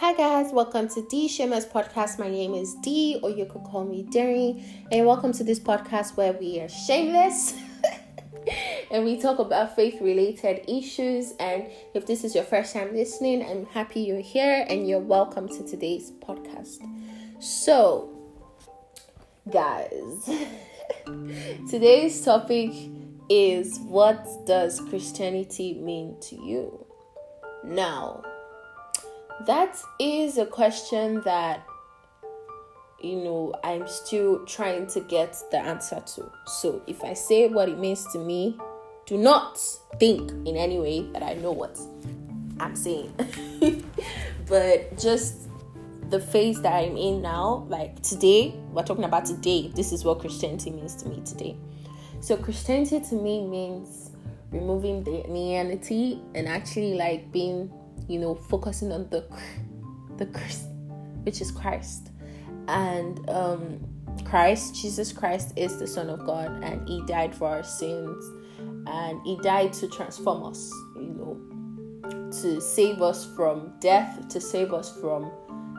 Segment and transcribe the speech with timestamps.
[0.00, 2.18] Hi guys, welcome to D Shameless Podcast.
[2.18, 4.62] My name is D, or you could call me Derry,
[4.92, 7.54] and welcome to this podcast where we are shameless
[8.90, 11.32] and we talk about faith-related issues.
[11.40, 15.48] And if this is your first time listening, I'm happy you're here and you're welcome
[15.48, 16.76] to today's podcast.
[17.42, 18.12] So,
[19.50, 20.28] guys,
[21.70, 22.70] today's topic
[23.30, 26.84] is what does Christianity mean to you?
[27.64, 28.22] Now,
[29.44, 31.66] that is a question that
[33.02, 36.30] you know I'm still trying to get the answer to.
[36.46, 38.58] So if I say what it means to me,
[39.06, 39.58] do not
[39.98, 41.78] think in any way that I know what
[42.60, 43.14] I'm saying.
[44.48, 45.48] but just
[46.10, 49.70] the phase that I'm in now, like today, we're talking about today.
[49.74, 51.56] This is what Christianity means to me today.
[52.20, 54.10] So Christianity to me means
[54.50, 57.70] removing the neanity and actually like being
[58.08, 59.26] you know, focusing on the
[60.16, 60.26] the
[61.22, 62.10] which is Christ.
[62.68, 63.80] And um
[64.24, 68.24] Christ, Jesus Christ is the Son of God and He died for our sins
[68.86, 74.72] and He died to transform us, you know, to save us from death, to save
[74.72, 75.30] us from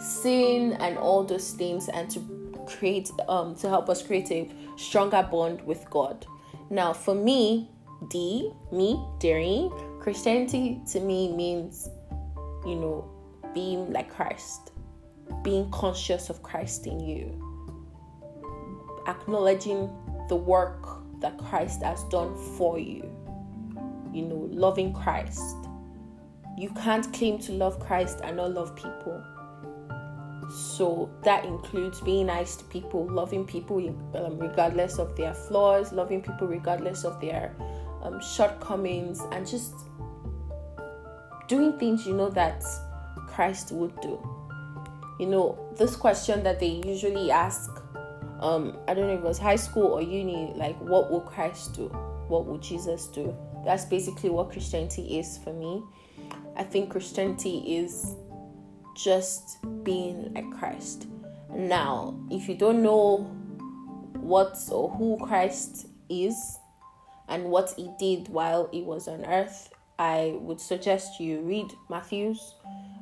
[0.00, 2.20] sin and all those things, and to
[2.66, 6.26] create um to help us create a stronger bond with God.
[6.70, 7.68] Now for me,
[8.08, 11.88] D, me, Derry, Christianity to me means
[12.66, 13.10] you know,
[13.54, 14.72] being like Christ,
[15.42, 17.46] being conscious of Christ in you,
[19.06, 19.90] acknowledging
[20.28, 20.86] the work
[21.20, 23.02] that Christ has done for you,
[24.12, 25.56] you know, loving Christ.
[26.56, 29.22] You can't claim to love Christ and not love people.
[30.50, 33.78] So that includes being nice to people, loving people
[34.14, 37.54] um, regardless of their flaws, loving people regardless of their
[38.02, 39.74] um, shortcomings, and just
[41.50, 42.64] doing things you know that
[43.26, 44.22] Christ would do.
[45.18, 47.68] You know, this question that they usually ask,
[48.38, 51.74] um, I don't know if it was high school or uni, like, what will Christ
[51.74, 51.88] do?
[52.28, 53.36] What will Jesus do?
[53.64, 55.82] That's basically what Christianity is for me.
[56.56, 58.14] I think Christianity is
[58.96, 61.08] just being like Christ.
[61.52, 63.24] Now, if you don't know
[64.14, 66.58] what or who Christ is
[67.28, 72.54] and what he did while he was on earth, I would suggest you read Matthew's.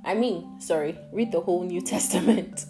[0.04, 2.66] I mean, sorry, read the whole New Testament.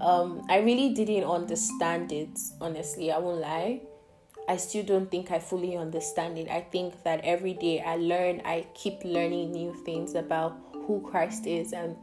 [0.00, 3.82] Um, I really didn't understand it, honestly, I won't lie.
[4.48, 6.48] I still don't think I fully understand it.
[6.48, 10.56] I think that every day I learn, I keep learning new things about
[10.86, 11.96] who Christ is and,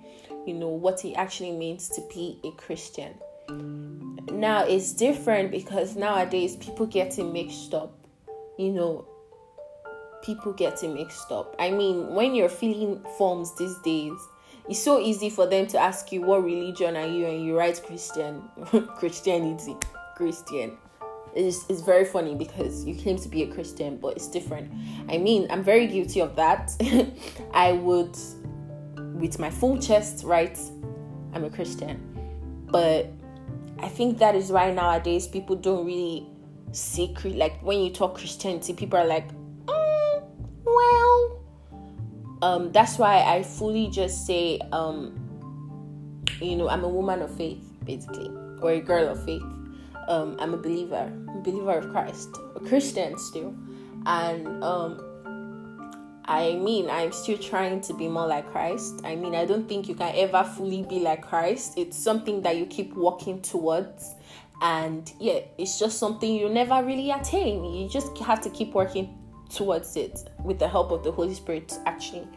[0.46, 3.16] you know, what he actually means to be a Christian.
[4.32, 7.98] Now it's different because nowadays people get it mixed up.
[8.60, 9.08] You know,
[10.24, 11.56] people getting mixed up.
[11.60, 14.14] I mean, when you're filling forms these days,
[14.70, 17.82] it's so easy for them to ask you what religion are you and you write
[17.86, 18.42] Christian
[18.98, 19.76] Christianity
[20.16, 20.78] Christian.
[21.36, 24.72] It's, it's very funny because you claim to be a Christian, but it's different.
[25.10, 26.72] I mean, I'm very guilty of that.
[27.54, 28.16] I would,
[29.16, 30.60] with my full chest, write,
[31.34, 32.00] I'm a Christian.
[32.68, 33.12] But
[33.80, 36.28] I think that is why nowadays people don't really
[36.72, 39.30] secret like when you talk Christianity, people are like,
[42.44, 45.16] um, that's why I fully just say, um,
[46.42, 48.30] you know, I'm a woman of faith, basically,
[48.62, 49.42] or a girl of faith.
[50.09, 51.09] Um, I'm a believer,
[51.42, 52.28] believer of Christ,
[52.58, 53.56] a Christian still,
[54.06, 55.00] and um,
[56.26, 59.00] I mean, I'm still trying to be more like Christ.
[59.06, 61.75] I mean, I don't think you can ever fully be like Christ.
[61.78, 64.16] It's something that you keep working towards.
[64.62, 67.64] And yeah, it's just something you never really attain.
[67.64, 69.18] You just have to keep working
[69.53, 71.78] towards it with the help of the Holy Spirit.
[71.86, 72.28] Actually,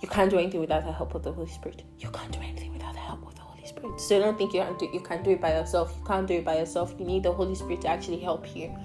[0.00, 1.82] you can't do anything without the help of the Holy Spirit.
[1.98, 4.00] You can't do anything without the help of the Holy Spirit.
[4.00, 5.94] So don't think you can do you can do it by yourself.
[5.98, 6.94] You can't do it by yourself.
[6.98, 8.76] You need the Holy Spirit to actually help you.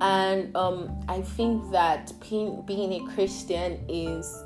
[0.00, 4.44] And um, I think that being, being a Christian is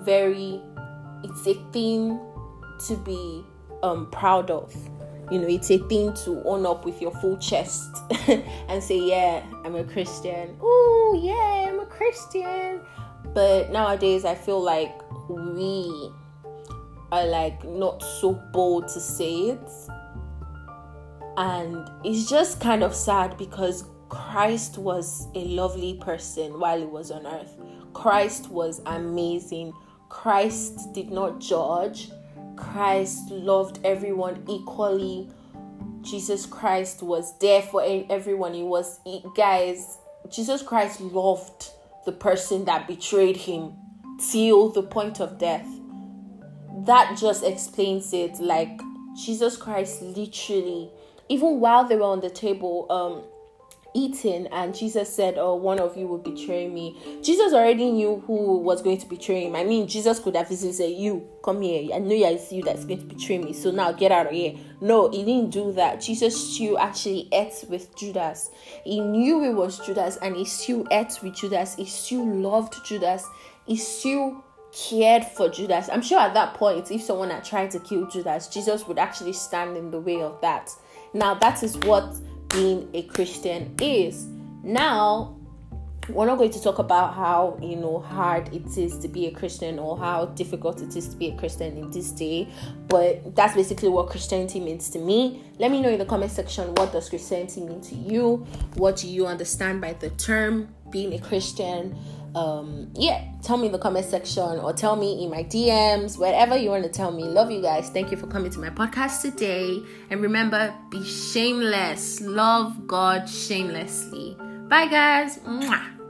[0.00, 0.60] very
[1.22, 2.20] it's a thing
[2.86, 3.44] to be
[3.82, 4.74] um, proud of
[5.30, 7.96] you know it's a thing to own up with your full chest
[8.28, 10.56] and say yeah i'm a christian
[11.12, 12.80] oh yeah i'm a christian.
[13.34, 14.94] But nowadays i feel like
[15.28, 16.10] we
[17.10, 19.70] are like not so bold to say it.
[21.36, 27.10] And it's just kind of sad because christ was a lovely person while he was
[27.10, 27.56] on earth.
[27.92, 29.72] Christ was amazing.
[30.08, 32.10] Christ did not judge.
[32.56, 35.28] Christ loved everyone equally.
[36.02, 38.54] Jesus Christ was there for everyone.
[38.54, 38.98] He was,
[39.36, 39.98] guys,
[40.32, 41.70] Jesus Christ loved
[42.06, 43.74] the person that betrayed him
[44.30, 45.66] till the point of death.
[46.86, 48.40] that just explains it.
[48.40, 48.80] Like
[49.24, 50.90] Jesus Christ literally,
[51.28, 53.22] even while they were on the table, um,
[53.94, 57.20] eating and Jesus said, Oh, one of you will betray me.
[57.22, 59.56] Jesus already knew who was going to betray him.
[59.56, 61.94] I mean, Jesus could have easily said, You come here.
[61.94, 63.52] I know it's you that's going to betray me.
[63.52, 64.54] So now get out of here.
[64.80, 66.00] No, he didn't do that.
[66.00, 68.50] Jesus still actually ate with Judas.
[68.84, 71.74] He knew it was Judas and he still ate with Judas.
[71.76, 73.26] He still loved Judas.
[73.66, 75.88] He still cared for Judas.
[75.92, 79.34] I'm sure at that point, if someone had tried to kill Judas, Jesus would actually
[79.34, 80.70] stand in the way of that.
[81.14, 82.16] Now, that is what
[82.52, 84.26] being a Christian is.
[84.62, 85.36] Now,
[86.08, 89.30] we're not going to talk about how you know hard it is to be a
[89.30, 92.48] christian or how difficult it is to be a christian in this day
[92.88, 95.42] but that's basically what christianity means to me.
[95.58, 98.46] Let me know in the comment section what does christianity mean to you?
[98.74, 101.96] What do you understand by the term being a christian
[102.34, 106.56] um yeah tell me in the comment section or tell me in my dms whatever
[106.56, 107.24] you want to tell me.
[107.24, 107.90] Love you guys.
[107.90, 109.82] Thank you for coming to my podcast today.
[110.10, 112.20] And remember be shameless.
[112.20, 114.36] Love god shamelessly.
[114.68, 115.38] Bye guys.
[115.38, 116.01] Mwah.